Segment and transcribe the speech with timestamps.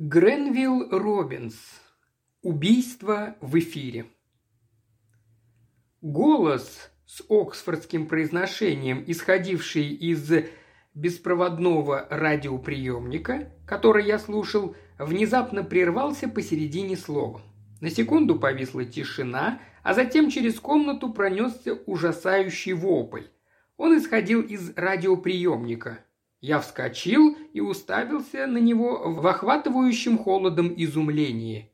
[0.00, 1.54] Гренвилл Робинс.
[2.42, 4.06] Убийство в эфире.
[6.02, 10.32] Голос с оксфордским произношением, исходивший из
[10.94, 17.40] беспроводного радиоприемника, который я слушал, внезапно прервался посередине слова.
[17.80, 23.26] На секунду повисла тишина, а затем через комнату пронесся ужасающий вопль.
[23.76, 26.00] Он исходил из радиоприемника.
[26.46, 31.70] Я вскочил и уставился на него в охватывающем холодом изумлении.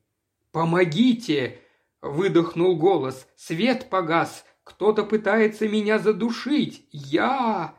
[0.52, 1.58] «Помогите!»–
[2.02, 3.26] выдохнул голос.
[3.34, 4.44] «Свет погас!
[4.62, 6.86] Кто-то пытается меня задушить!
[6.92, 7.74] Я!»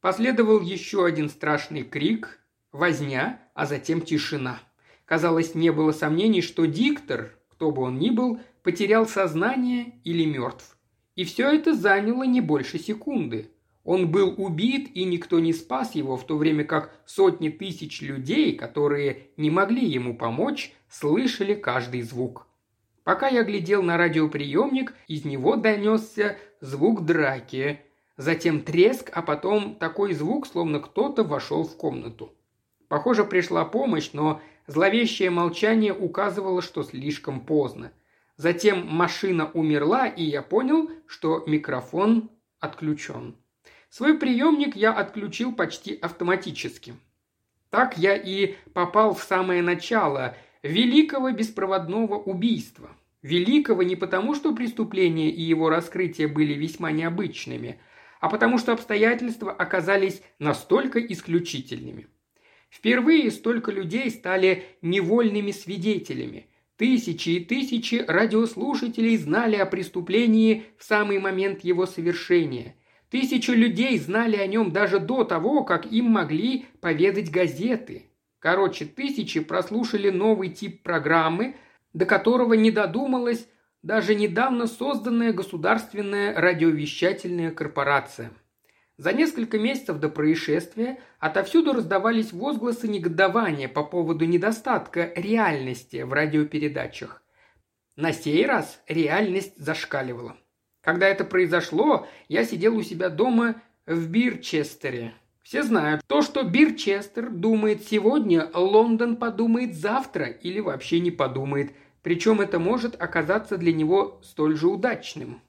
[0.00, 2.38] Последовал еще один страшный крик,
[2.70, 4.60] возня, а затем тишина.
[5.06, 10.76] Казалось, не было сомнений, что диктор, кто бы он ни был, потерял сознание или мертв.
[11.16, 13.50] И все это заняло не больше секунды.
[13.84, 18.56] Он был убит, и никто не спас его, в то время как сотни тысяч людей,
[18.56, 22.46] которые не могли ему помочь, слышали каждый звук.
[23.04, 27.80] Пока я глядел на радиоприемник, из него донесся звук драки,
[28.16, 32.32] затем треск, а потом такой звук, словно кто-то вошел в комнату.
[32.88, 37.92] Похоже, пришла помощь, но зловещее молчание указывало, что слишком поздно.
[38.36, 43.36] Затем машина умерла, и я понял, что микрофон отключен.
[43.96, 46.96] Свой приемник я отключил почти автоматически.
[47.70, 52.90] Так я и попал в самое начало великого беспроводного убийства.
[53.22, 57.78] Великого не потому, что преступление и его раскрытие были весьма необычными,
[58.20, 62.08] а потому что обстоятельства оказались настолько исключительными.
[62.70, 66.48] Впервые столько людей стали невольными свидетелями.
[66.76, 72.74] Тысячи и тысячи радиослушателей знали о преступлении в самый момент его совершения–
[73.14, 78.10] Тысячи людей знали о нем даже до того, как им могли поведать газеты.
[78.40, 81.54] Короче, тысячи прослушали новый тип программы,
[81.92, 83.46] до которого не додумалась
[83.82, 88.32] даже недавно созданная государственная радиовещательная корпорация.
[88.96, 97.22] За несколько месяцев до происшествия отовсюду раздавались возгласы негодования по поводу недостатка реальности в радиопередачах.
[97.94, 100.36] На сей раз реальность зашкаливала.
[100.84, 103.56] Когда это произошло, я сидел у себя дома
[103.86, 105.14] в Бирчестере.
[105.42, 111.72] Все знают, то, что Бирчестер думает сегодня, Лондон подумает завтра или вообще не подумает.
[112.02, 115.40] Причем это может оказаться для него столь же удачным.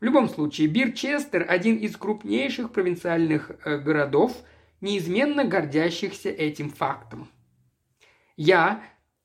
[0.00, 4.36] В любом случае, Бирчестер– один из крупнейших провинциальных э, городов,
[4.80, 7.28] неизменно гордящихся этим фактом.
[8.36, 8.82] Я,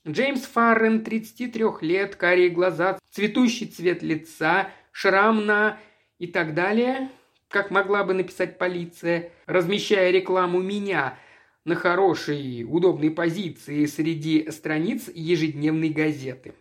[0.08, 5.80] Джеймс Фаррен, 33 лет, карие глаза, цветущий цвет лица– шрам на
[6.20, 7.10] и так далее,
[7.48, 11.18] как могла бы написать полиция, размещая рекламу меня
[11.66, 16.54] на хорошей, удобной позиции среди страниц ежедневной газеты.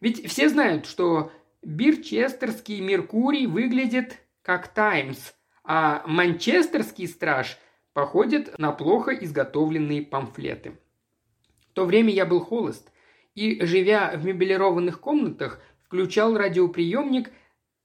[0.00, 1.32] Ведь все знают, что
[1.62, 5.32] Бирчестерский Меркурий выглядит как Таймс,
[5.62, 7.58] а Манчестерский Страж
[7.92, 10.78] походит на плохо изготовленные памфлеты.
[11.70, 12.90] В то время я был холост,
[13.34, 17.32] и, живя в мебелированных комнатах, включал радиоприемник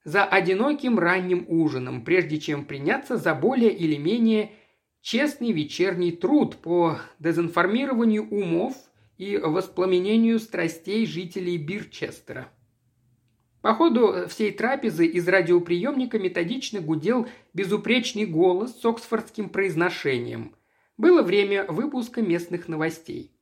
[0.04, 4.52] за одиноким ранним ужином, прежде чем приняться за более или менее
[5.02, 8.76] честный вечерний труд по дезинформированию умов
[9.18, 12.48] и воспламенению страстей жителей Бирчестера.
[13.64, 20.56] По ходу всей трапезы из радиоприемника методично гудел безупречный голос с оксфордским произношением.
[20.96, 23.35] Было время выпуска местных новостей.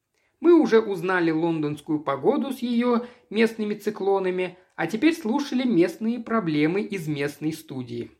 [0.43, 7.07] Мы уже узнали лондонскую погоду с ее местными циклонами, а теперь слушали местные проблемы из
[7.07, 8.11] местной студии.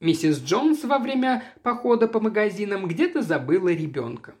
[0.00, 4.34] Миссис Джонс во время похода по магазинам где-то забыла ребенка.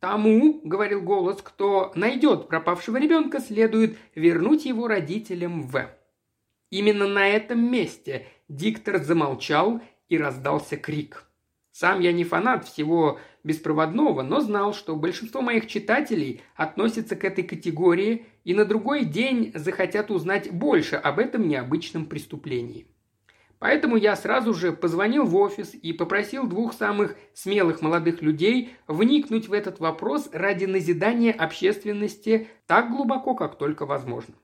[0.00, 5.88] «Тому,— говорил голос,— кто найдет пропавшего ребенка, следует вернуть его родителям в...»
[6.70, 11.24] Именно на этом месте диктор замолчал и раздался крик–
[11.78, 17.42] сам я не фанат всего беспроводного, но знал, что большинство моих читателей относятся к этой
[17.44, 22.86] категории и на другой день захотят узнать больше об этом необычном преступлении.
[23.58, 29.48] Поэтому я сразу же позвонил в офис и попросил двух самых смелых молодых людей вникнуть
[29.48, 34.34] в этот вопрос ради назидания общественности так глубоко, как только возможно.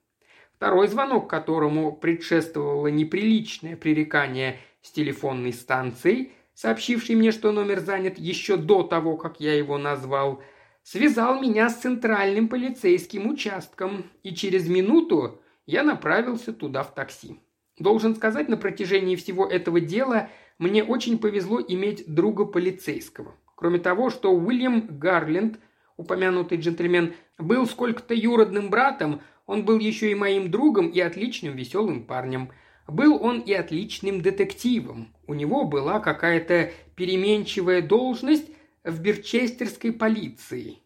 [0.57, 8.57] Второй звонок, которому предшествовало неприличное пререкание с телефонной станцией– сообщивший мне, что номер занят еще
[8.57, 10.43] до того, как я его назвал,
[10.83, 17.41] связал меня с центральным полицейским участком, и через минуту я направился туда в такси.
[17.79, 20.29] Должен сказать, на протяжении всего этого дела
[20.59, 23.35] мне очень повезло иметь друга полицейского.
[23.57, 25.59] Кроме того, что Уильям Гарленд
[25.97, 32.05] упомянутый джентльмен, был сколько-то юродным братом, он был еще и моим другом и отличным веселым
[32.05, 32.51] парнем.
[32.87, 35.15] Был он и отличным детективом.
[35.27, 38.51] У него была какая-то переменчивая должность
[38.85, 40.79] в Бирчестерской полиции.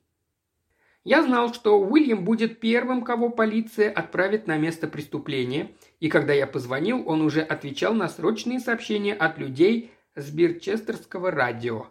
[1.04, 6.46] Я знал, что Уильям будет первым, кого полиция отправит на место преступления, и когда я
[6.46, 11.86] позвонил, он уже отвечал на срочные сообщения от людей с Бирчестерского радио.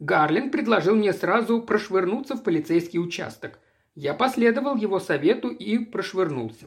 [0.00, 3.58] Гарлин предложил мне сразу прошвырнуться в полицейский участок.
[3.94, 6.66] Я последовал его совету и прошвырнулся.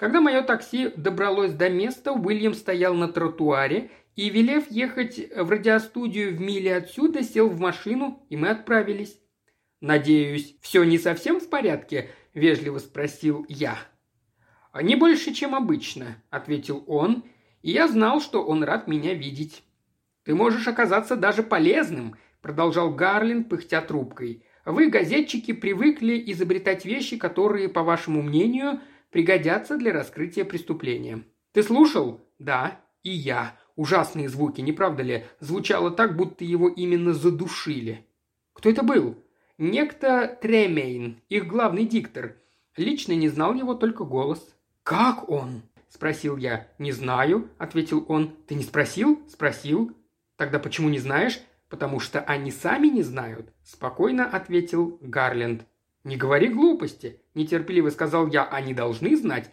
[0.00, 6.34] Когда мое такси добралось до места, Уильям стоял на тротуаре и, велев ехать в радиостудию
[6.34, 9.20] в миле отсюда, сел в машину, и мы отправились.
[9.82, 13.76] «Надеюсь, все не совсем в порядке?»– вежливо спросил я.
[14.74, 17.24] «Не больше, чем обычно»,– ответил он,
[17.60, 19.62] и я знал, что он рад меня видеть.
[20.24, 24.46] «Ты можешь оказаться даже полезным»,– продолжал Гарлин, пыхтя трубкой.
[24.64, 31.22] «Вы, газетчики, привыкли изобретать вещи, которые, по вашему мнению, пригодятся для раскрытия преступления.
[31.52, 32.20] Ты слушал?
[32.38, 33.56] Да, и я.
[33.76, 35.24] Ужасные звуки, не правда ли?
[35.40, 38.06] Звучало так, будто его именно задушили.
[38.52, 39.16] Кто это был?
[39.58, 42.36] Некто Тремейн, их главный диктор.
[42.76, 44.54] Лично не знал его только голос.
[44.82, 46.68] «Как он?»– спросил я.
[46.78, 48.34] «Не знаю»,– ответил он.
[48.46, 49.94] «Ты не спросил?»– спросил.
[50.36, 55.64] «Тогда почему не знаешь?» «Потому что они сами не знают»,– спокойно ответил Гарленд.
[56.04, 58.44] «Не говори глупости»,– нетерпеливо сказал я.
[58.44, 59.50] «Они должны знать».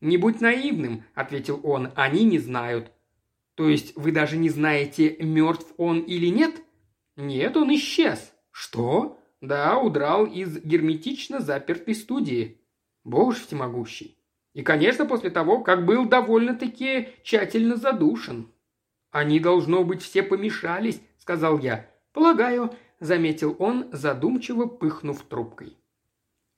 [0.00, 1.92] «Не будь наивным»,– ответил он.
[1.94, 2.90] «Они не знают».
[3.54, 6.62] «То есть вы даже не знаете, мертв он или нет?»
[7.16, 8.32] «Нет, он исчез».
[8.50, 12.60] «Что?» Да, удрал из герметично запертой студии.
[13.04, 14.18] Боже всемогущий.
[14.52, 18.52] И, конечно, после того, как был довольно-таки тщательно задушен.
[19.10, 21.88] «Они, должно быть, все помешались»,— сказал я.
[22.12, 25.76] «Полагаю»,— заметил он, задумчиво пыхнув трубкой.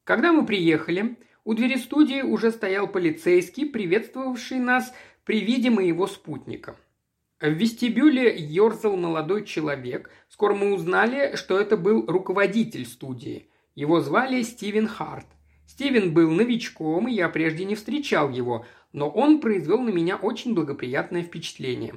[0.04, 4.92] Когда мы приехали, у двери студии уже стоял полицейский, приветствовавший нас
[5.24, 6.76] при виде моего спутника.
[7.40, 10.10] В вестибюле ерзал молодой человек.
[10.28, 13.48] Скоро мы узнали, что это был руководитель студии.
[13.74, 15.26] Его звали Стивен Харт.
[15.66, 20.54] Стивен был новичком, и я прежде не встречал его, но он произвел на меня очень
[20.54, 21.94] благоприятное впечатление.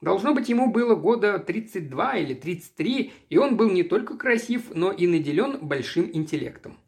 [0.00, 4.92] Должно быть, ему было года 32 или 33, и он был не только красив, но
[4.92, 6.78] и наделен большим интеллектом.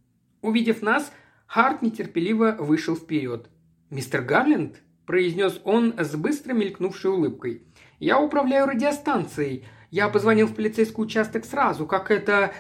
[0.43, 1.13] Увидев нас,
[1.47, 3.49] Харт нетерпеливо вышел вперед.
[3.91, 7.65] «Мистер Гарленд?»– произнес он с быстро мелькнувшей улыбкой.
[8.01, 9.67] Я управляю радиостанцией.
[9.91, 12.53] Я позвонил в полицейский участок сразу, как это...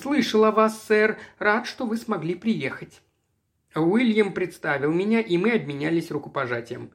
[0.00, 1.18] Слышал о вас, сэр.
[1.40, 3.00] Рад, что вы смогли приехать».
[3.74, 6.90] Уильям представил меня, и мы обменялись рукопожатием.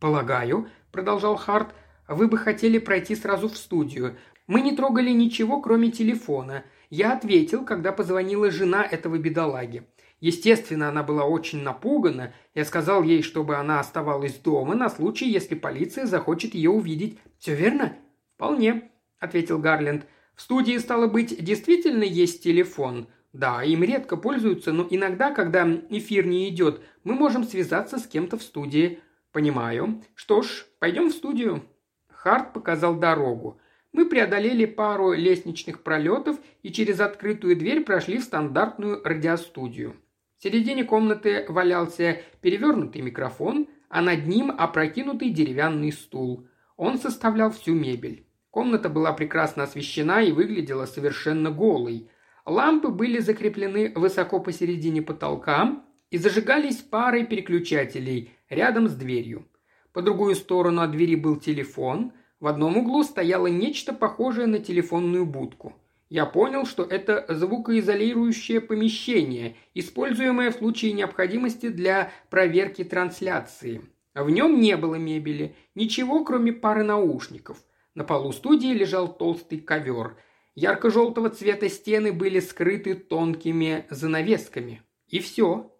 [0.00, 1.74] «Полагаю»,— продолжал Харт,—
[2.08, 4.18] «вы бы хотели пройти сразу в студию.
[4.46, 6.64] Мы не трогали ничего, кроме телефона.
[6.96, 9.82] Я ответил, когда позвонила жена этого бедолаги.
[10.20, 12.32] Естественно, она была очень напугана.
[12.54, 17.18] Я сказал ей, чтобы она оставалась дома на случай, если полиция захочет ее увидеть.
[17.40, 17.96] Все верно?
[18.36, 20.06] Вполне, ответил Гарленд.
[20.36, 23.08] В студии, стало быть, действительно есть телефон.
[23.32, 28.38] Да, им редко пользуются, но иногда, когда эфир не идет, мы можем связаться с кем-то
[28.38, 29.00] в студии.
[29.32, 30.00] Понимаю.
[30.14, 31.64] Что ж, пойдем в студию.
[32.08, 33.58] Харт показал дорогу.
[33.94, 39.94] Мы преодолели пару лестничных пролетов и через открытую дверь прошли в стандартную радиостудию.
[40.36, 46.48] В середине комнаты валялся перевернутый микрофон, а над ним опрокинутый деревянный стул.
[46.76, 48.26] Он составлял всю мебель.
[48.50, 52.10] Комната была прекрасно освещена и выглядела совершенно голой.
[52.44, 59.46] Лампы были закреплены высоко посередине потолка и зажигались парой переключателей рядом с дверью.
[59.92, 62.12] По другую сторону от двери был телефон,
[62.44, 65.72] в одном углу стояло нечто похожее на телефонную будку–
[66.14, 73.80] я понял, что это звукоизолирующее помещение, используемое в случае необходимости для проверки трансляции.
[74.14, 77.64] В нем не было мебели, ничего, кроме пары наушников.
[77.94, 80.16] На полу студии лежал толстый ковер.
[80.54, 84.82] Ярко-желтого цвета стены были скрыты тонкими занавесками.
[85.08, 85.72] И все.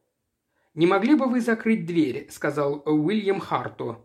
[0.75, 4.05] «Не могли бы вы закрыть дверь?»– сказал Уильям Харту.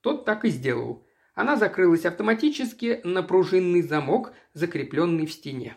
[0.00, 1.05] Тот так и сделал.
[1.36, 5.76] Она закрылась автоматически на пружинный замок, закрепленный в стене.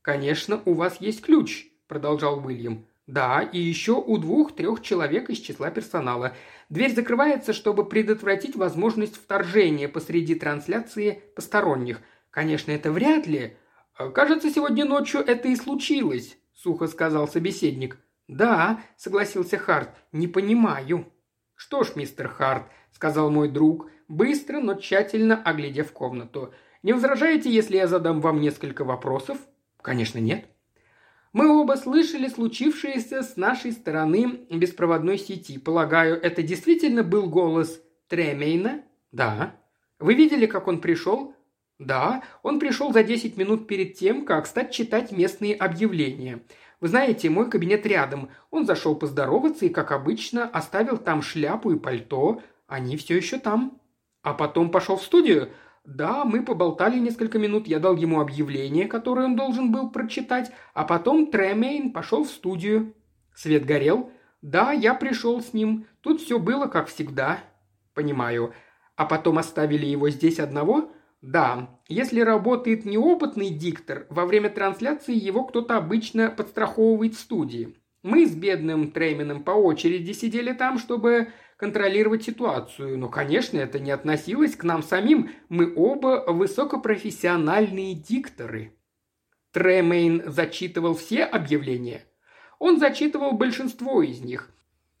[0.00, 2.86] «Конечно, у вас есть ключ»,– продолжал Уильям.
[3.06, 6.34] «Да, и еще у двух-трех человек из числа персонала.
[6.70, 12.00] Дверь закрывается, чтобы предотвратить возможность вторжения посреди трансляции посторонних.
[12.30, 13.58] Конечно, это вряд ли.
[14.14, 17.98] Кажется, сегодня ночью это и случилось»,– сухо сказал собеседник.
[18.26, 21.12] «Да»,– согласился Харт,– «не понимаю».
[21.64, 26.52] «Что ж, мистер Харт»,– сказал мой друг, быстро, но тщательно оглядев комнату.
[26.82, 29.38] «Не возражаете, если я задам вам несколько вопросов?»
[29.80, 30.44] «Конечно, нет».
[31.32, 35.56] Мы оба слышали случившееся с нашей стороны беспроводной сети.
[35.56, 38.82] Полагаю, это действительно был голос Тремейна?
[39.10, 39.56] Да.
[39.98, 41.34] Вы видели, как он пришел?
[41.78, 46.40] Да, он пришел за 10 минут перед тем, как стать читать местные объявления.
[46.80, 48.30] Вы знаете, мой кабинет рядом.
[48.50, 52.42] Он зашел поздороваться и, как обычно, оставил там шляпу и пальто.
[52.66, 53.80] Они все еще там.
[54.22, 55.50] А потом пошел в студию.
[55.84, 60.84] Да, мы поболтали несколько минут, я дал ему объявление, которое он должен был прочитать, а
[60.84, 62.94] потом Тремейн пошел в студию.
[63.34, 64.10] Свет горел.
[64.40, 65.86] Да, я пришел с ним.
[66.00, 67.38] Тут все было как всегда.
[67.92, 68.54] Понимаю.
[68.96, 70.90] А потом оставили его здесь одного?
[71.26, 77.78] Да, если работает неопытный диктор, во время трансляции его кто-то обычно подстраховывает в студии.
[78.02, 83.90] Мы с бедным Трейменом по очереди сидели там, чтобы контролировать ситуацию, но, конечно, это не
[83.90, 85.30] относилось к нам самим.
[85.48, 88.76] Мы оба высокопрофессиональные дикторы.
[89.52, 92.04] Тремейн зачитывал все объявления.
[92.58, 94.50] Он зачитывал большинство из них.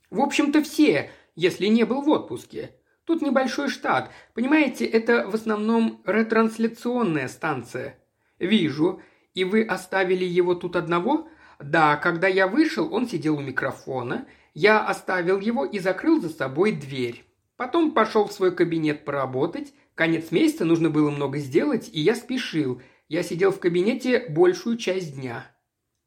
[0.08, 2.70] В общем-то, все, если не был в отпуске.
[3.04, 4.10] Тут небольшой штат.
[4.32, 7.98] Понимаете, это в основном ретрансляционная станция.
[8.38, 9.00] Вижу.
[9.34, 11.28] И вы оставили его тут одного?
[11.60, 14.26] Да, когда я вышел, он сидел у микрофона.
[14.54, 17.24] Я оставил его и закрыл за собой дверь.
[17.56, 19.74] Потом пошел в свой кабинет поработать.
[19.94, 22.80] Конец месяца нужно было много сделать, и я спешил.
[23.08, 25.46] Я сидел в кабинете большую часть дня.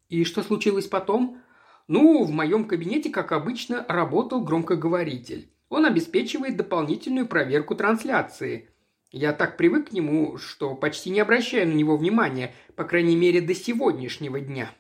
[0.10, 1.42] И что случилось потом?
[1.88, 5.52] Ну, в моем кабинете, как обычно, работал громкоговоритель.
[5.70, 8.70] Он обеспечивает дополнительную проверку трансляции.
[9.12, 13.42] Я так привык к нему, что почти не обращаю на него внимания, по крайней мере,
[13.42, 14.72] до сегодняшнего дня.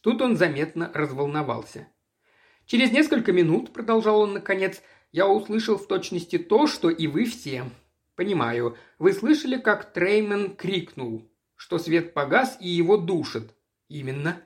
[0.00, 1.88] Тут он заметно разволновался.
[2.66, 7.64] Через несколько минут, продолжал он наконец, я услышал в точности то, что и вы все.
[8.16, 13.54] Понимаю, вы слышали, как Треймен крикнул, что свет погас и его душит.
[13.88, 14.40] Именно.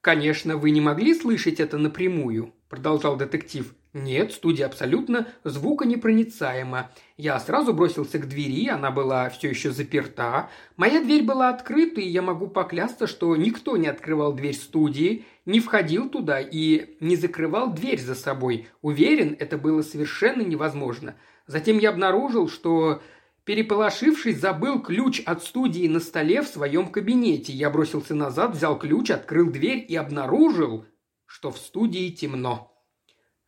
[0.00, 3.74] Конечно, вы не могли слышать это напрямую, продолжал детектив.
[3.94, 6.90] «Нет, студия абсолютно звуконепроницаема.
[7.16, 10.50] Я сразу бросился к двери, она была все еще заперта.
[10.76, 15.60] Моя дверь была открыта, и я могу поклясться, что никто не открывал дверь студии, не
[15.60, 18.66] входил туда и не закрывал дверь за собой.
[18.82, 21.14] Уверен, это было совершенно невозможно.
[21.46, 23.00] Затем я обнаружил, что
[23.44, 27.52] Переполошившись, забыл ключ от студии на столе в своем кабинете.
[27.52, 30.86] Я бросился назад, взял ключ, открыл дверь и обнаружил,
[31.26, 32.73] что в студии темно.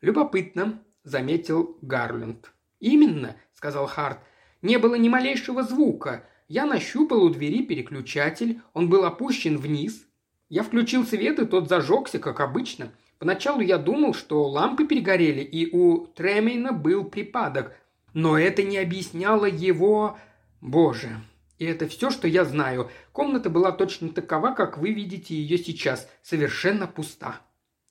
[0.00, 2.52] «Любопытно»,– заметил Гарленд.
[2.80, 4.18] «Именно»,– сказал Харт.
[4.62, 6.28] «Не было ни малейшего звука.
[6.48, 10.06] Я нащупал у двери переключатель, он был опущен вниз.
[10.48, 12.92] Я включил свет, и тот зажегся, как обычно.
[13.18, 17.74] Поначалу я думал, что лампы перегорели, и у Тремейна был припадок.
[18.14, 20.18] Но это не объясняло его...
[20.60, 21.20] Боже,
[21.58, 22.90] и это все, что я знаю.
[23.12, 27.40] Комната была точно такова, как вы видите ее сейчас, совершенно пуста.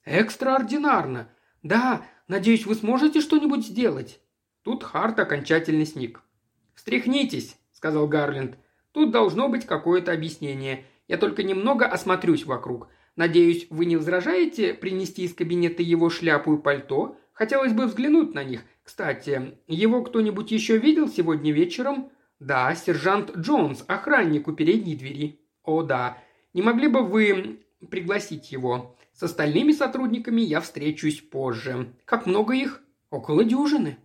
[0.03, 1.29] Экстраординарно.
[1.65, 4.19] «Да, надеюсь, вы сможете что-нибудь сделать?»
[4.61, 6.21] Тут Харт окончательно сник.
[6.75, 8.59] «Встряхнитесь»,— сказал Гарленд.
[8.91, 10.85] «Тут должно быть какое-то объяснение.
[11.07, 12.87] Я только немного осмотрюсь вокруг.
[13.15, 17.17] Надеюсь, вы не возражаете принести из кабинета его шляпу и пальто?
[17.33, 18.61] Хотелось бы взглянуть на них.
[18.83, 25.39] Кстати, его кто-нибудь еще видел сегодня вечером?» «Да, сержант Джонс, охранник у передней двери».
[25.63, 26.19] «О, да.
[26.53, 28.94] Не могли бы вы пригласить его?
[29.15, 31.93] С остальными сотрудниками я встречусь позже.
[32.03, 32.81] Как много их?
[33.09, 33.97] Около дюжины».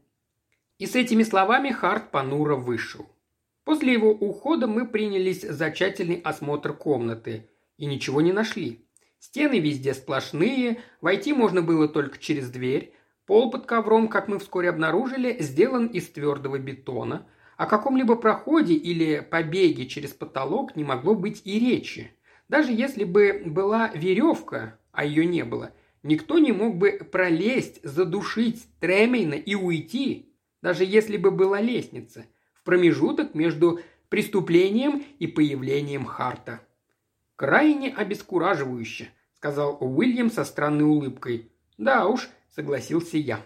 [0.78, 3.06] И с этими словами Харт понуро вышел.
[3.64, 8.86] После его ухода мы принялись за тщательный осмотр комнаты и ничего не нашли.
[9.18, 12.94] Стены везде сплошные, войти можно было только через дверь.
[13.26, 17.26] Пол под ковром, как мы вскоре обнаружили, сделан из твердого бетона.
[17.56, 22.12] О каком-либо проходе или побеге через потолок не могло быть и речи.
[22.48, 28.66] Даже если бы была веревка, а ее не было, никто не мог бы пролезть, задушить
[28.80, 30.32] Тремейна и уйти,
[30.62, 36.60] даже если бы была лестница, в промежуток между преступлением и появлением Харта.
[37.36, 41.50] «Крайне обескураживающе»,— сказал Уильям со странной улыбкой.
[41.78, 43.40] «Да уж»,— согласился я.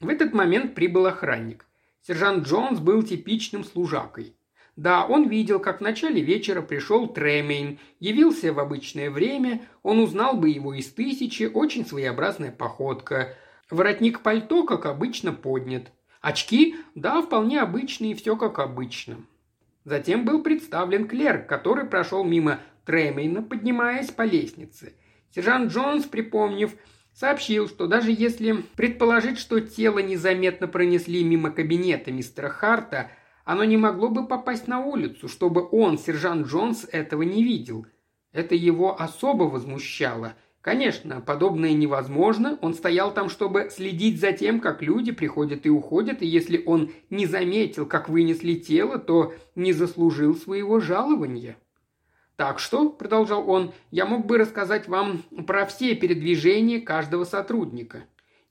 [0.00, 1.66] В этот момент прибыл охранник.
[2.02, 4.34] Сержант Джонс был типичным служакой.
[4.80, 10.38] Да, он видел, как в начале вечера пришел Тремейн, явился в обычное время, он узнал
[10.38, 13.34] бы его из тысячи, очень своеобразная походка.
[13.68, 15.92] Воротник пальто, как обычно, поднят.
[16.22, 19.18] Очки, да, вполне обычные, все как обычно.
[19.84, 24.94] Затем был представлен клерк, который прошел мимо Тремейна, поднимаясь по лестнице.
[25.34, 26.72] Сержант Джонс, припомнив,
[27.12, 33.10] сообщил, что даже если предположить, что тело незаметно пронесли мимо кабинета мистера Харта–
[33.44, 37.86] оно не могло бы попасть на улицу, чтобы он, сержант Джонс, этого не видел.
[38.32, 40.34] Это его особо возмущало.
[40.60, 42.58] Конечно, подобное невозможно.
[42.60, 46.92] Он стоял там, чтобы следить за тем, как люди приходят и уходят, и если он
[47.08, 51.56] не заметил, как вынесли тело, то не заслужил своего жалования.
[52.36, 58.04] Так что, продолжал он, я мог бы рассказать вам про все передвижения каждого сотрудника.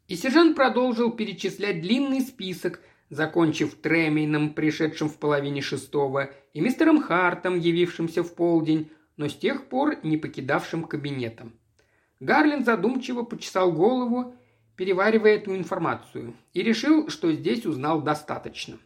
[0.07, 7.59] И сержант продолжил перечислять длинный список, закончив Тремейном, пришедшим в половине шестого, и мистером Хартом,
[7.59, 11.53] явившимся в полдень, но с тех пор не покидавшим кабинетом.
[12.19, 14.35] Гарлин задумчиво почесал голову,
[14.75, 18.77] переваривая эту информацию, и решил, что здесь узнал достаточно.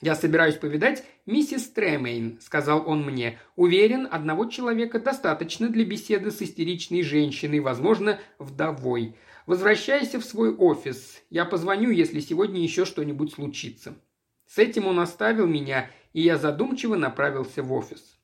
[0.00, 3.38] «Я собираюсь повидать миссис Тремейн»,— сказал он мне.
[3.56, 9.16] «Уверен, одного человека достаточно для беседы с истеричной женщиной, возможно, вдовой.
[9.46, 11.22] Возвращайся в свой офис.
[11.30, 13.94] Я позвоню, если сегодня еще что-нибудь случится».
[14.46, 18.18] С этим он оставил меня, и я задумчиво направился в офис.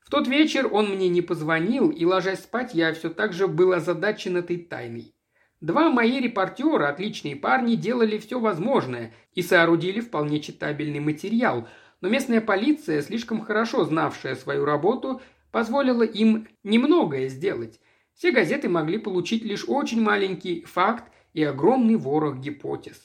[0.00, 3.72] В тот вечер он мне не позвонил, и, ложась спать, я все так же был
[3.72, 5.14] озадачен этой тайной.
[5.60, 11.68] Два мои репортера, отличные парни, делали все возможное и соорудили вполне читабельный материал,
[12.00, 17.80] но местная полиция, слишком хорошо знавшая свою работу, позволила им немногое сделать.
[18.18, 23.00] Все газеты могли получить лишь очень маленький факт и огромный ворох гипотез.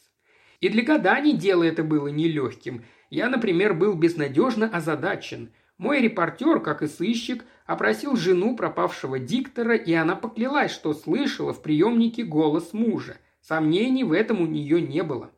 [0.59, 2.83] И для гаданий дело это было нелегким.
[3.09, 9.91] Я, например, был безнадежно озадачен– мой репортер, как и сыщик, опросил жену пропавшего диктора, и
[9.93, 13.17] она поклялась, что слышала в приемнике голос мужа.
[13.41, 15.31] Сомнений в этом у нее не было.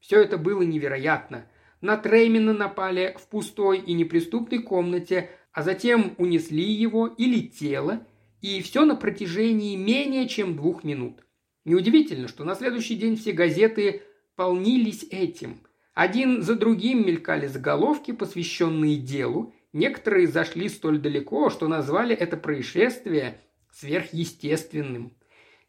[0.00, 1.46] Все это было невероятно.
[1.80, 8.04] На Треймина напали в пустой и неприступной комнате, а затем унесли его или тело,
[8.42, 11.24] и все на протяжении менее чем двух минут.
[11.64, 14.02] Неудивительно, что на следующий день все газеты
[14.36, 15.60] полнились этим.
[15.94, 23.40] Один за другим мелькали заголовки, посвященные делу, Некоторые зашли столь далеко, что назвали это происшествие
[23.72, 25.16] сверхъестественным.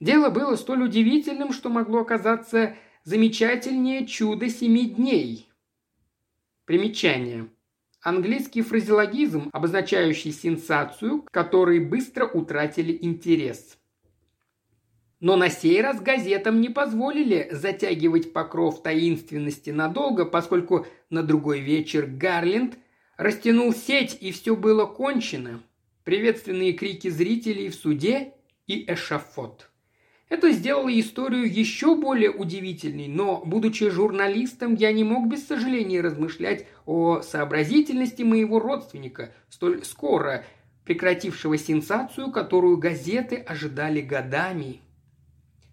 [0.02, 2.76] Дело было столь удивительным, что могло оказаться
[3.06, 5.50] замечательнее чудо семи дней.
[6.66, 7.48] Примечание.
[8.04, 13.78] Английский фразеологизм, обозначающий сенсацию, которой быстро утратили интерес.
[15.20, 22.06] Но на сей раз газетам не позволили затягивать покров таинственности надолго, поскольку на другой вечер
[22.06, 22.78] Гарленд
[23.18, 25.62] Растянул сеть, и все было кончено.
[26.04, 28.34] Приветственные крики зрителей в суде
[28.66, 29.70] и эшафот.
[30.34, 36.66] Это сделало историю еще более удивительной, но, будучи журналистом, я не мог без сожаления размышлять
[36.88, 40.44] о сообразительности моего родственника, столь скоро
[40.86, 44.82] прекратившего сенсацию, которую газеты ожидали годами.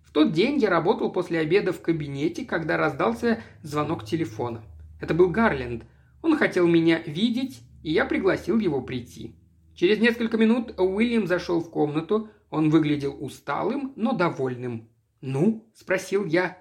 [0.05, 4.63] В тот день я работал после обеда в кабинете, когда раздался звонок телефона.
[5.01, 5.85] Это был Гарленд–
[6.23, 9.35] он хотел меня видеть, и я пригласил его прийти.
[9.75, 12.29] Через несколько минут Уильям зашел в комнату.
[12.51, 14.89] Он выглядел усталым, но довольным.
[15.21, 16.59] «Ну?»– спросил я.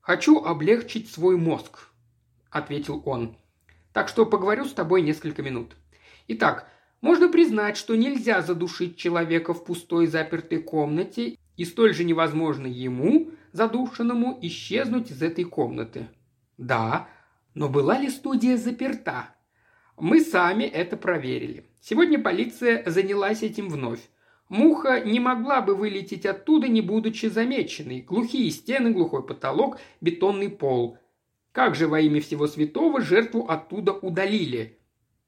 [0.00, 1.88] «Хочу облегчить свой мозг»,–
[2.50, 3.36] ответил он.
[3.92, 5.76] «Так что поговорю с тобой несколько минут.
[6.28, 6.68] Итак,
[7.00, 13.30] можно признать, что нельзя задушить человека в пустой запертой комнате, и столь же невозможно ему,
[13.52, 16.08] задушенному, исчезнуть из этой комнаты.
[16.56, 17.08] Да,
[17.54, 19.34] но была ли студия заперта?
[19.98, 21.66] Мы сами это проверили.
[21.80, 24.00] Сегодня полиция занялась этим вновь.
[24.50, 28.00] Муха не могла бы вылететь оттуда, не будучи замеченной.
[28.00, 30.98] Глухие стены, глухой потолок, бетонный пол.
[31.52, 34.80] Как же во имя всего святого жертву оттуда удалили?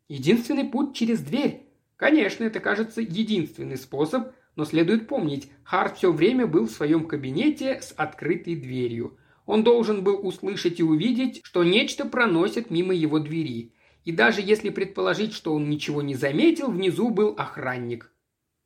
[0.09, 1.69] Единственный путь через дверь.
[1.97, 7.81] Конечно, это кажется единственный способ, но следует помнить, Харт все время был в своем кабинете
[7.81, 9.17] с открытой дверью.
[9.47, 13.73] Он должен был услышать и увидеть, что нечто проносит мимо его двери.
[14.05, 18.13] И даже если предположить, что он ничего не заметил, внизу был охранник.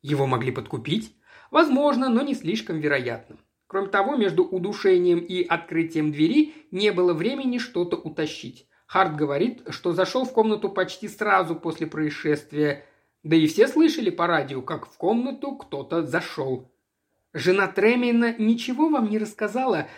[0.06, 1.16] Его могли подкупить?
[1.50, 3.38] Возможно, но не слишком вероятно.
[3.66, 8.68] Кроме того, между удушением и открытием двери не было времени что-то утащить.
[8.86, 12.84] Харт говорит, что зашел в комнату почти сразу после происшествия.
[13.24, 16.70] Да и все слышали по радио, как в комнату кто-то зашел.
[17.34, 19.88] Жена Тремейна ничего вам не рассказала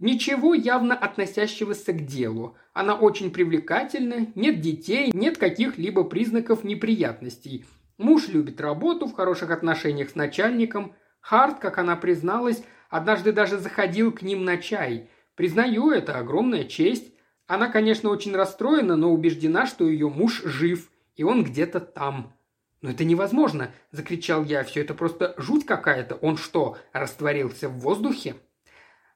[0.00, 2.56] Ничего явно относящегося к делу.
[2.72, 7.64] Она очень привлекательна, нет детей, нет каких-либо признаков неприятностей.
[7.98, 10.94] Муж любит работу, в хороших отношениях с начальником.
[11.20, 15.08] Харт, как она призналась, однажды даже заходил к ним на чай.
[15.36, 17.14] Признаю, это огромная честь.
[17.46, 22.34] Она, конечно, очень расстроена, но убеждена, что ее муж жив, и он где-то там.
[22.80, 24.62] «Но это невозможно!»– закричал я.
[24.62, 26.16] «Все это просто жуть какая-то!
[26.16, 28.34] Он что, растворился в воздухе?»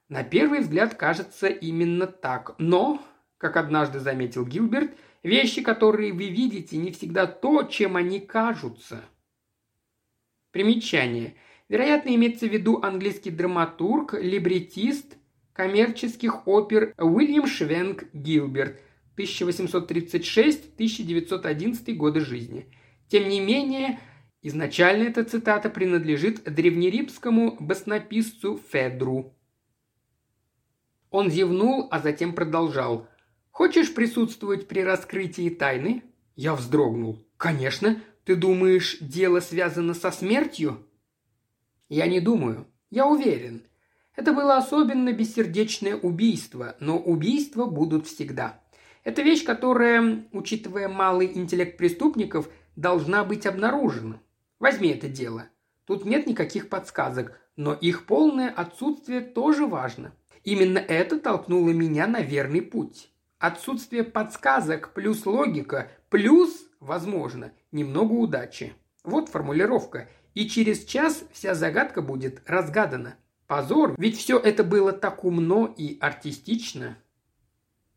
[0.07, 2.55] На первый взгляд кажется именно так.
[2.57, 2.99] Но,
[3.39, 4.91] как однажды заметил Гилберт,
[5.23, 9.01] вещи, которые вы видите, не всегда то, чем они кажутся.
[10.51, 11.33] Примечание.
[11.69, 15.15] Вероятно, имеется в виду английский драматург, либретист
[15.53, 18.79] коммерческих опер Уильям Швенк Гилберт,
[19.17, 22.67] 1836-1911 годы жизни.
[23.07, 23.99] Тем не менее,
[24.41, 29.33] изначально эта цитата принадлежит древнеримскому баснописцу Федру.
[31.09, 33.07] Он зевнул, а затем продолжал.
[33.59, 36.01] «Хочешь присутствовать при раскрытии тайны?»
[36.37, 37.27] Я вздрогнул.
[37.35, 38.01] «Конечно.
[38.23, 40.87] Ты думаешь, дело связано со смертью?»
[41.89, 42.67] «Я не думаю.
[42.89, 43.63] Я уверен.
[44.15, 48.63] Это было особенно бессердечное убийство, но убийства будут всегда.
[49.03, 54.21] Это вещь, которая, учитывая малый интеллект преступников, должна быть обнаружена.
[54.59, 55.49] Возьми это дело.
[55.83, 60.13] Тут нет никаких подсказок, но их полное отсутствие тоже важно.
[60.45, 63.09] Именно это толкнуло меня на верный путь.
[63.39, 68.73] Отсутствие подсказок плюс логика плюс, возможно, немного удачи.
[69.05, 70.09] Вот формулировка.
[70.33, 73.15] И через час вся загадка будет разгадана.
[73.47, 76.97] Позор, ведь все это было так умно и артистично.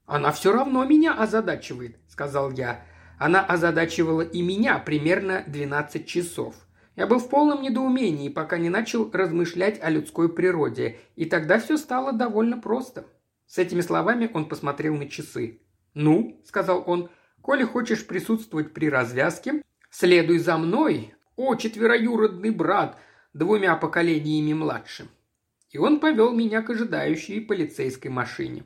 [0.07, 2.85] «Она все равно меня озадачивает»,— сказал я.
[3.19, 6.55] Она озадачивала и меня примерно 12 часов.
[6.95, 11.77] Я был в полном недоумении, пока не начал размышлять о людской природе, и тогда все
[11.77, 13.07] стало довольно просто.
[13.53, 15.61] С этими словами он посмотрел на часы.
[15.93, 17.11] «Ну»,— сказал он,—
[17.43, 22.97] «коли хочешь присутствовать при развязке, следуй за мной, о, четвероюродный брат,
[23.35, 25.07] двумя поколениями младше».
[25.69, 28.65] И он повел меня к ожидающей полицейской машине.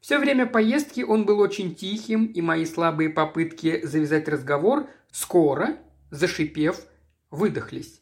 [0.00, 5.76] Все время поездки он был очень тихим, и мои слабые попытки завязать разговор скоро,
[6.10, 6.86] зашипев,
[7.30, 8.00] выдохлись.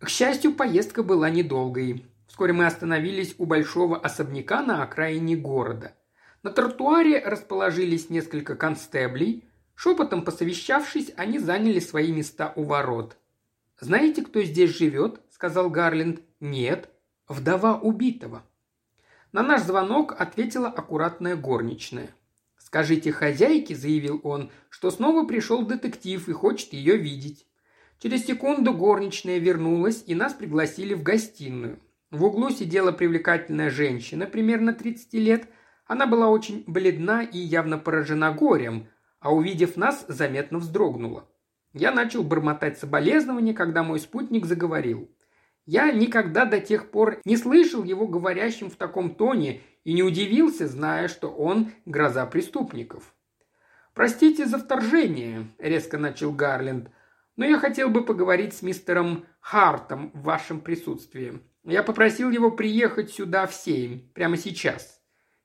[0.00, 2.04] К счастью, поездка была недолгой.
[2.30, 5.96] Вскоре мы остановились у большого особняка на окраине города.
[6.44, 9.44] На тротуаре расположились несколько констеблей.
[9.74, 13.16] Шепотом посовещавшись, они заняли свои места у ворот.
[13.80, 16.20] «Знаете, кто здесь живет?»– сказал Гарленд.
[16.38, 16.88] «Нет.
[17.26, 18.44] Вдова убитого».
[19.32, 22.14] На наш звонок ответила аккуратная горничная.
[22.56, 27.48] «Скажите хозяйке»,– заявил он,– «что снова пришел детектив и хочет ее видеть».
[27.98, 31.80] Через секунду горничная вернулась, и нас пригласили в гостиную.
[32.10, 35.48] В углу сидела привлекательная женщина, примерно 30 лет.
[35.86, 38.88] Она была очень бледна и явно поражена горем,
[39.20, 41.28] а увидев нас, заметно вздрогнула.
[41.72, 45.08] Я начал бормотать соболезнования, когда мой спутник заговорил.
[45.66, 50.66] Я никогда до тех пор не слышал его говорящим в таком тоне и не удивился,
[50.66, 53.14] зная, что он гроза преступников.
[53.94, 56.90] «Простите за вторжение»,– резко начал Гарленд,–
[57.36, 61.40] «но я хотел бы поговорить с мистером Хартом в вашем присутствии.
[61.64, 65.00] Я попросил его приехать сюда в семь, прямо сейчас».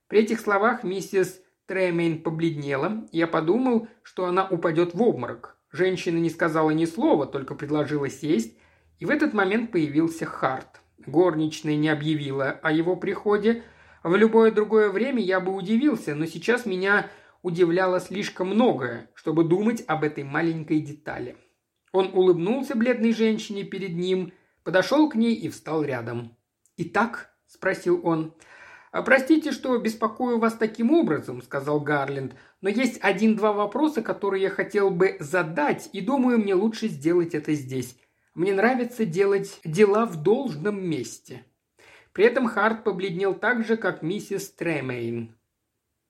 [0.08, 5.56] При этих словах миссис Тремейн побледнела, я подумал, что она упадет в обморок.
[5.72, 8.56] Женщина не сказала ни слова, только предложила сесть,
[8.98, 10.80] и в этот момент появился Харт.
[11.04, 13.64] Горничная не объявила о его приходе.
[14.02, 17.10] В любое другое время я бы удивился, но сейчас меня
[17.42, 21.36] удивляло слишком многое, чтобы думать об этой маленькой детали.
[21.92, 24.32] Он улыбнулся бледной женщине перед ним,
[24.66, 26.36] подошел к ней и встал рядом.
[26.76, 28.34] «Итак?»– спросил он.
[28.90, 34.50] «А «Простите, что беспокою вас таким образом»,– сказал Гарленд, «но есть один-два вопроса, которые я
[34.50, 37.96] хотел бы задать, и думаю, мне лучше сделать это здесь.
[38.34, 41.44] Мне нравится делать дела в должном месте».
[42.12, 45.36] При этом Харт побледнел так же, как миссис Тремейн.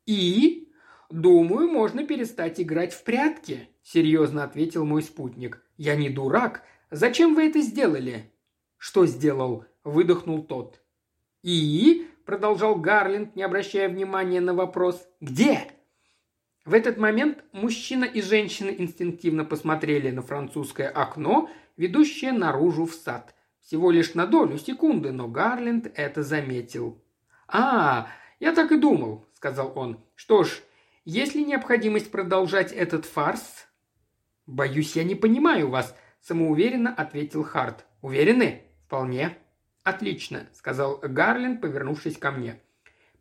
[0.06, 0.72] «И?
[1.10, 5.62] Думаю, можно перестать играть в прятки»,– серьезно ответил мой спутник.
[5.76, 6.62] «Я не дурак.
[6.90, 8.32] Зачем вы это сделали?»
[8.78, 10.80] «Что сделал?»– выдохнул тот.
[11.42, 15.06] «И?»– продолжал Гарленд, не обращая внимания на вопрос.
[15.20, 15.68] «Где?»
[16.64, 23.34] В этот момент мужчина и женщина инстинктивно посмотрели на французское окно– ведущая наружу в сад.
[23.60, 27.02] Всего лишь на долю секунды, но Гарленд это заметил.
[27.48, 28.08] «А,
[28.40, 30.00] я так и думал»,— сказал он.
[30.14, 30.62] «Что ж,
[31.04, 33.66] есть ли необходимость продолжать этот фарс?»
[34.46, 37.84] «Боюсь, я не понимаю вас»,— самоуверенно ответил Харт.
[38.02, 39.36] «Уверены?» «Вполне».
[39.82, 42.60] «Отлично»,— сказал Гарленд, повернувшись ко мне.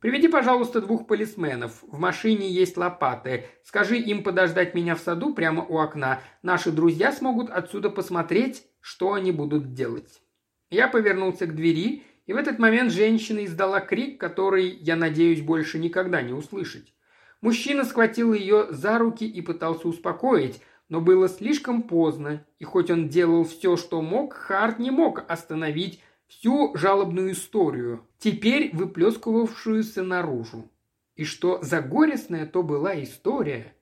[0.06, 1.82] Приведи, пожалуйста, двух полисменов.
[1.82, 3.46] В машине есть лопаты.
[3.64, 6.22] Скажи им подождать меня в саду прямо у окна.
[6.44, 10.22] Наши друзья смогут отсюда посмотреть, что они будут делать».
[10.70, 15.80] Я повернулся к двери, и в этот момент женщина издала крик, который, я надеюсь, больше
[15.80, 16.94] никогда не услышать.
[17.42, 23.10] Мужчина схватил ее за руки и пытался успокоить, но было слишком поздно, и хоть он
[23.10, 30.70] делал все, что мог, Харт не мог остановить всю жалобную историю, теперь выплескивавшуюся наружу.
[31.16, 33.74] И что за горестная то была история.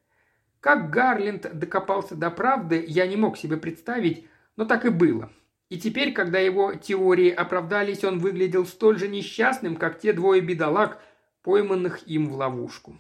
[0.60, 5.32] Как Гарленд докопался до правды, я не мог себе представить, но так и было.
[5.70, 11.02] И теперь, когда его теории оправдались, он выглядел столь же несчастным, как те двое бедолаг,
[11.42, 12.98] пойманных им в ловушку.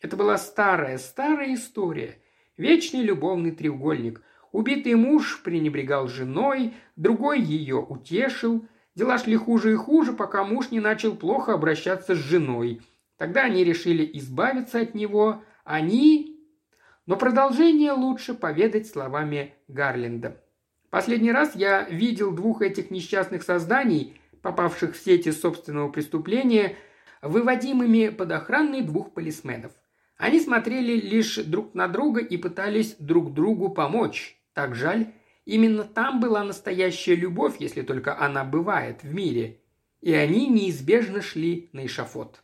[0.00, 2.18] Это была старая, старая история.
[2.60, 4.20] Вечный любовный треугольник.
[4.52, 8.66] Убитый муж пренебрегал женой, другой ее утешил.
[8.94, 12.82] Дела шли хуже и хуже, пока муж не начал плохо обращаться с женой.
[13.16, 15.42] Тогда они решили избавиться от него.
[15.64, 16.38] Они...
[17.06, 20.44] Но продолжение лучше поведать словами Гарленда.
[20.90, 26.76] Последний раз я видел двух этих несчастных созданий, попавших в сети собственного преступления,
[27.22, 29.72] выводимыми под охраной двух полисменов.
[30.20, 34.38] Они смотрели лишь друг на друга и пытались друг другу помочь.
[34.52, 35.14] Так жаль.
[35.46, 39.62] Именно там была настоящая любовь, если только она бывает в мире.
[40.02, 42.42] И они неизбежно шли на эшафот.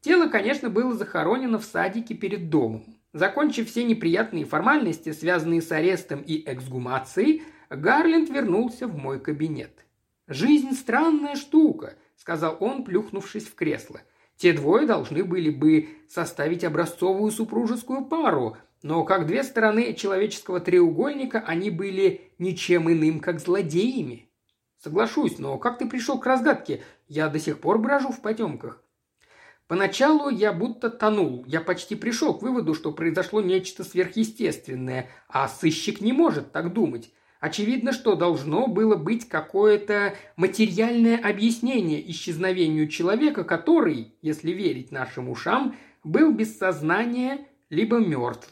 [0.00, 2.84] Тело, конечно, было захоронено в садике перед домом.
[3.12, 9.72] Закончив все неприятные формальности, связанные с арестом и эксгумацией, Гарленд вернулся в мой кабинет.
[10.28, 14.02] «Жизнь– странная штука»,– сказал он, плюхнувшись в кресло.
[14.38, 21.40] «Те двое должны были бы составить образцовую супружескую пару, но как две стороны человеческого треугольника
[21.40, 24.30] они были ничем иным, как злодеями.
[24.78, 26.82] Соглашусь, но как ты пришел к разгадке?
[27.08, 28.82] Я до сих пор брожу в потемках.
[29.66, 31.44] Поначалу я будто тонул.
[31.46, 37.12] Я почти пришел к выводу, что произошло нечто сверхъестественное, а сыщик не может так думать.
[37.40, 45.76] Очевидно, что должно было быть какое-то материальное объяснение исчезновению человека, который, если верить нашим ушам,
[46.02, 48.50] был без сознания либо мертв.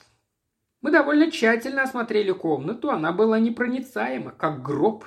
[0.82, 5.04] Мы довольно тщательно осмотрели комнату, она была непроницаема, как гроб.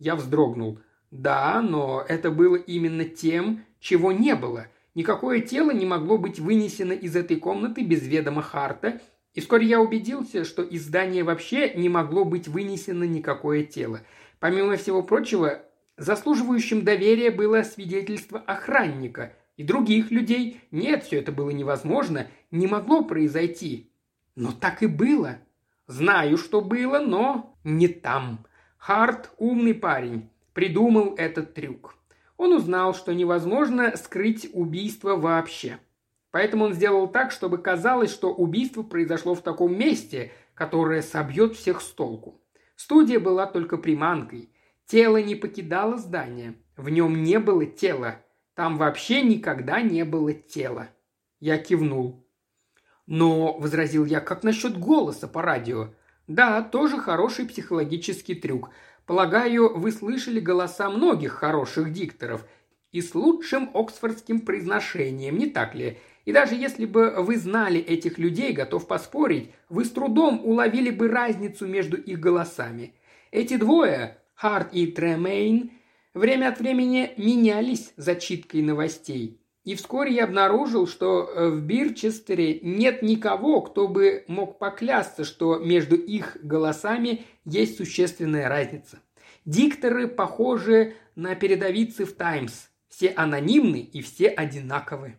[0.00, 0.80] Я вздрогнул.
[1.12, 4.66] Да, но это было именно тем, чего не было.
[4.94, 9.00] Никакое тело не могло быть вынесено из этой комнаты без ведома Харта,
[9.34, 14.00] и вскоре я убедился, что из здания вообще не могло быть вынесено никакое тело.
[14.40, 15.62] Помимо всего прочего,
[15.96, 20.60] заслуживающим доверия было свидетельство охранника и других людей.
[20.70, 23.92] Нет, все это было невозможно, не могло произойти.
[24.34, 25.38] Но так и было.
[25.86, 28.46] Знаю, что было, но не там.
[28.78, 31.94] Харт, умный парень, придумал этот трюк.
[32.36, 35.78] Он узнал, что невозможно скрыть убийство вообще.
[36.30, 41.80] Поэтому он сделал так, чтобы казалось, что убийство произошло в таком месте, которое собьет всех
[41.80, 42.40] с толку.
[42.76, 44.50] Студия была только приманкой.
[44.86, 46.54] Тело не покидало здание.
[46.76, 48.16] В нем не было тела.
[48.54, 50.88] Там вообще никогда не было тела.
[51.40, 52.26] Я кивнул.
[53.06, 55.94] «Но»,— возразил я,— «как насчет голоса по радио?»
[56.28, 58.70] «Да, тоже хороший психологический трюк.
[59.04, 62.46] Полагаю, вы слышали голоса многих хороших дикторов
[62.92, 65.98] и с лучшим оксфордским произношением, не так ли?
[66.24, 71.08] И даже если бы вы знали этих людей, готов поспорить, вы с трудом уловили бы
[71.08, 72.94] разницу между их голосами.
[73.30, 75.72] Эти двое, Харт и Тремейн,
[76.14, 79.40] время от времени менялись зачиткой новостей.
[79.64, 85.58] И вскоре я обнаружил, что э, в Бирчестере нет никого, кто бы мог поклясться, что
[85.58, 89.00] между их голосами есть существенная разница.
[89.44, 92.68] Дикторы похожи на передовицы в «Таймс».
[92.88, 95.16] Все анонимны и все одинаковы.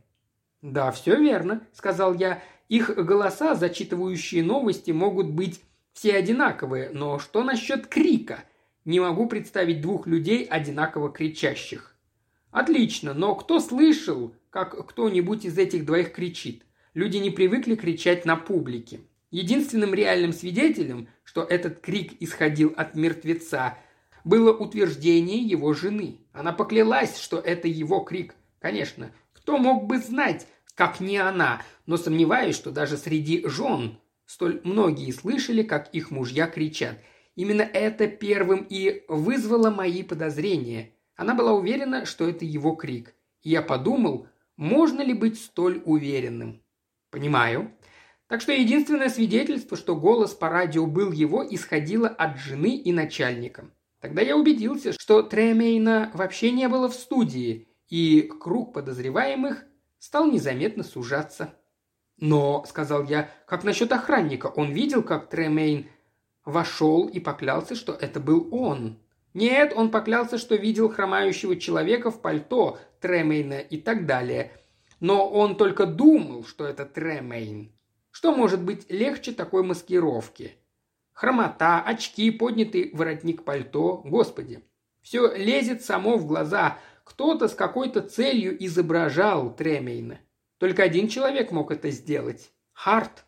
[0.62, 2.41] «Да, все верно»,— сказал я.
[2.69, 5.62] «Их голоса, зачитывающие новости, могут быть
[5.93, 8.43] все одинаковые, но что насчет крика?
[8.86, 11.95] Не могу представить двух людей, одинаково кричащих».
[12.52, 16.63] Отлично, но кто слышал, как кто-нибудь из этих двоих кричит?
[16.93, 19.00] Люди не привыкли кричать на публике.
[19.32, 23.78] Единственным реальным свидетелем, что этот крик исходил от мертвеца,
[24.26, 26.17] было утверждение его жены.
[26.34, 28.36] Она поклялась, что это его крик.
[28.60, 34.62] Конечно, кто мог бы знать, как не она, но сомневаюсь, что даже среди жен столь
[34.63, 36.97] многие слышали, как их мужья кричат.
[37.36, 43.13] Именно это первым и вызвало мои подозрения– она была уверена, что это его крик.
[43.43, 44.27] И я подумал,
[44.58, 46.63] можно ли быть столь уверенным.
[47.12, 47.71] Понимаю.
[48.27, 53.69] Так что единственное свидетельство, что голос по радио был его, исходило от жены и начальника.
[53.99, 59.63] Тогда я убедился, что Тремейна вообще не было в студии, и круг подозреваемых
[59.99, 61.54] стал незаметно сужаться.
[62.17, 64.47] «Но»,— сказал я,— «как насчет охранника?
[64.47, 65.88] Он видел, как Тремейн
[66.43, 68.97] вошел и поклялся, что это был он».
[69.34, 74.51] Нет, он поклялся, что видел хромающего человека в пальто Тремейна и так далее.
[74.99, 77.71] Но он только думал, что это Тремейн.
[78.12, 80.58] Что может быть легче такой маскировки?
[81.13, 84.01] Хромота, очки, поднятый воротник пальто.
[84.04, 84.63] Господи,
[85.01, 86.77] все лезет само в глаза.
[87.03, 90.19] Кто-то с какой-то целью изображал Тремейна.
[90.57, 92.51] Только один человек мог это сделать.
[92.71, 93.25] Харт.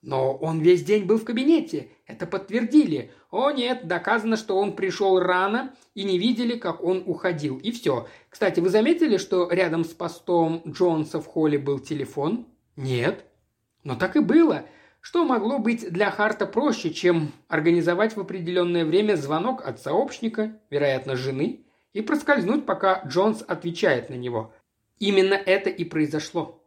[0.00, 1.88] Но он весь день был в кабинете.
[2.06, 3.10] Это подтвердили.
[3.30, 7.58] О нет, доказано, что он пришел рано и не видели, как он уходил.
[7.58, 8.06] И все.
[8.28, 12.46] Кстати, вы заметили, что рядом с постом Джонса в холле был телефон?
[12.76, 13.24] Нет.
[13.82, 14.64] Но так и было.
[15.00, 21.16] Что могло быть для Харта проще, чем организовать в определенное время звонок от сообщника, вероятно,
[21.16, 21.64] жены,
[21.98, 24.52] и проскользнуть, пока Джонс отвечает на него?
[25.00, 26.62] Именно это и произошло.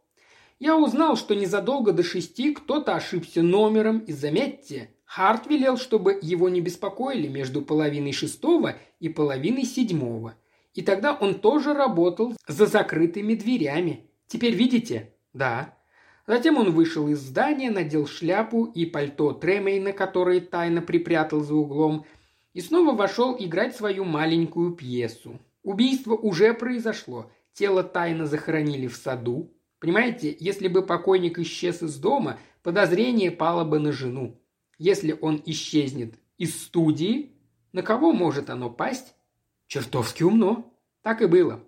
[0.58, 6.50] Я узнал, что незадолго до шести кто-то ошибся номером, и заметьте, Харт велел, чтобы его
[6.50, 10.34] не беспокоили между половиной шестого и половиной седьмого.
[10.74, 14.10] И тогда он тоже работал за закрытыми дверями.
[14.26, 15.14] Теперь видите?
[15.32, 15.78] Да.
[16.26, 22.04] Затем он вышел из здания, надел шляпу и пальто Тремейна, которое тайно припрятал за углом,
[22.54, 25.40] и снова вошел играть свою маленькую пьесу.
[25.62, 27.30] Убийство уже произошло.
[27.52, 29.52] Тело тайно захоронили в саду.
[29.78, 34.40] Понимаете, если бы покойник исчез из дома, подозрение пало бы на жену.
[34.78, 37.32] Если он исчезнет из студии,
[37.72, 39.14] на кого может оно пасть?
[39.66, 40.72] Чертовски умно.
[41.02, 41.64] Так и было.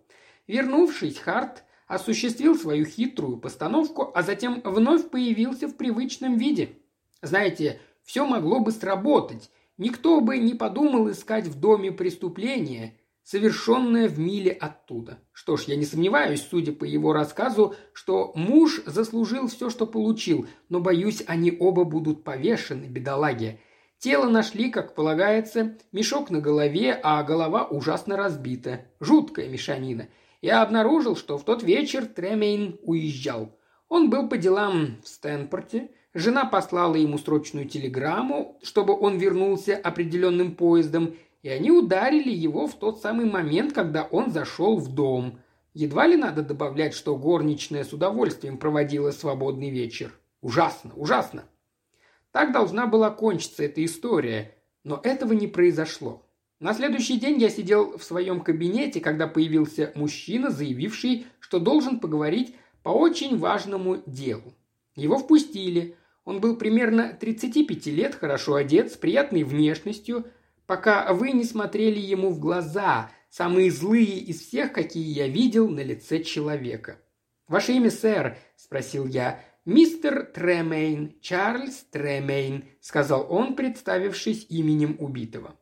[0.47, 6.79] Вернувшись, Харт осуществил свою хитрую постановку, а затем вновь появился в привычном виде.
[7.23, 9.51] Знаете, все могло бы сработать.
[9.76, 15.18] Никто бы не подумал искать в доме преступления, совершенное в миле оттуда.
[15.32, 20.46] Что ж, я не сомневаюсь, судя по его рассказу, что муж заслужил все, что получил,
[20.68, 23.60] но, боюсь, они оба будут повешены, бедолаги.
[23.98, 28.87] Тело нашли, как полагается, мешок на голове, а голова ужасно разбита.
[29.00, 30.08] Жуткая мешанина–
[30.44, 33.58] я обнаружил, что в тот вечер Тремейн уезжал.
[33.88, 40.55] Он был по делам в Стэнпорте, жена послала ему срочную телеграмму, чтобы он вернулся определенным
[40.55, 45.40] поездом, и они ударили его в тот самый момент, когда он зашел в дом.
[45.74, 50.18] Едва ли надо добавлять, что горничная с удовольствием проводила свободный вечер.
[50.40, 51.44] Ужасно, ужасно.
[52.31, 56.24] Так должна была кончиться эта история, но этого не произошло.
[56.61, 62.55] На следующий день я сидел в своем кабинете, когда появился мужчина, заявивший, что должен поговорить
[62.83, 64.55] по очень важному делу.
[64.96, 65.96] Его впустили.
[66.24, 70.26] Он был примерно 35 лет, хорошо одет, с приятной внешностью,
[70.66, 75.80] пока вы не смотрели ему в глаза, самые злые из всех, какие я видел на
[75.80, 76.98] лице человека.
[77.46, 79.44] «Ваше имя, сэр?»– спросил я.
[79.66, 85.58] «Мистер Тремейн, Чарльз Тремейн»,– сказал он, представившись именем убитого.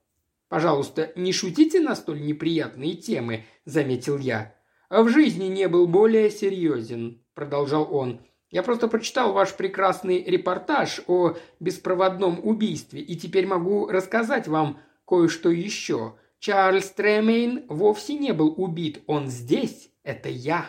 [0.49, 4.55] «Пожалуйста, не шутите на столь неприятные темы»,– заметил я.
[4.89, 8.21] «А в жизни не был более серьезен»,– продолжал он.
[8.53, 15.51] «Я просто прочитал ваш прекрасный репортаж о беспроводном убийстве, и теперь могу рассказать вам кое-что
[15.51, 16.15] еще.
[16.39, 20.67] Чарльз Тремейн вовсе не был убит, он здесь, это я».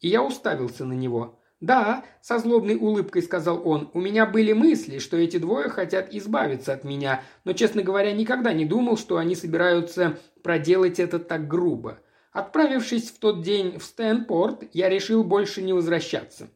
[0.00, 1.38] И я уставился на него.
[1.60, 6.72] «Да»,– со злобной улыбкой сказал он,– «у меня были мысли, что эти двое хотят избавиться
[6.72, 11.98] от меня, но, честно говоря, никогда не думал, что они собираются проделать это так грубо.
[12.30, 16.48] Отправившись в тот день в Стэнпорт, я решил больше не возвращаться.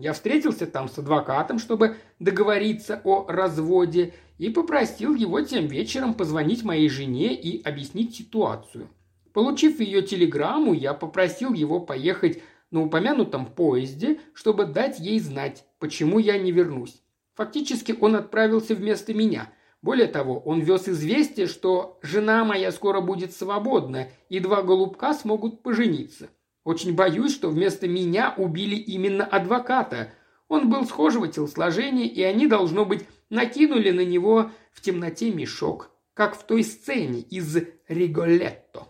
[0.00, 6.64] Я встретился там с адвокатом, чтобы договориться о разводе, и попросил его тем вечером позвонить
[6.64, 8.88] моей жене и объяснить ситуацию.
[9.34, 16.18] Получив ее телеграмму, я попросил его поехать на упомянутом поезде, чтобы дать ей знать, почему
[16.18, 17.02] я не вернусь.
[17.34, 19.52] Фактически он отправился вместо меня.
[19.82, 25.62] Более того, он вез известие, что жена моя скоро будет свободна, и два голубка смогут
[25.62, 26.30] пожениться.
[26.64, 30.12] Очень боюсь, что вместо меня убили именно адвоката.
[30.48, 36.38] Он был схожего телосложения, и они, должно быть, накинули на него в темноте мешок, как
[36.38, 37.56] в той сцене из
[37.88, 38.88] «Риголетто».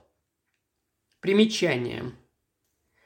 [1.21, 2.13] Примечание.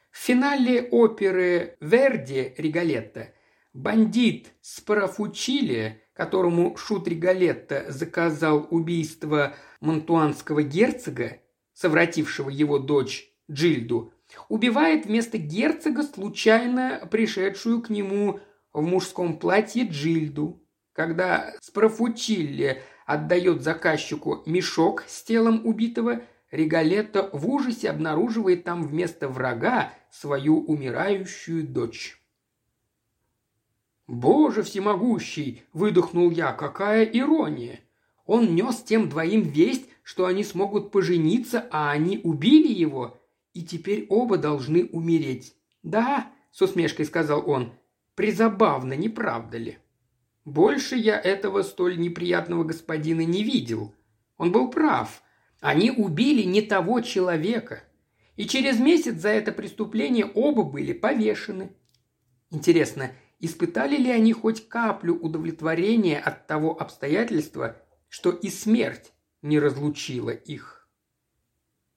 [0.09, 3.33] В финале оперы Верди «Риголетто»
[3.73, 11.41] бандит Спарафучили, которому Шут Риголетто заказал убийство монтуанского герцога,
[11.73, 14.13] совратившего его дочь Джильду,
[14.49, 18.39] убивает вместо герцога случайно пришедшую к нему
[18.73, 20.61] в мужском платье Джильду.
[20.93, 26.21] Когда Спарафучилли отдает заказчику мешок с телом убитого–
[26.55, 32.21] Ригалетто в ужасе обнаруживает там вместо врага свою умирающую дочь.
[34.07, 36.53] «Боже всемогущий!»– выдохнул я.
[36.53, 37.81] «Какая ирония!»
[38.25, 43.19] Он нес тем двоим весть, что они смогут пожениться, а они убили его,
[43.55, 45.55] и теперь оба должны умереть.
[45.81, 47.73] «Да»,– с усмешкой сказал он,–
[48.15, 49.79] «призабавно, не правда ли?»
[50.43, 53.95] Больше я этого столь неприятного господина не видел.
[54.37, 55.23] Он был прав.
[55.59, 57.83] Они убили не того человека.
[58.35, 61.71] И через месяц за это преступление оба были повешены.
[62.51, 70.29] Интересно, испытали ли они хоть каплю удовлетворения от того обстоятельства, что и смерть не разлучила
[70.29, 70.74] их.